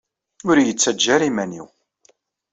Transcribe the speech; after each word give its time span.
Ur 0.49 0.55
iyi-ttaǧǧa 0.57 1.09
ara 1.15 1.25
iman-iw 1.29 1.67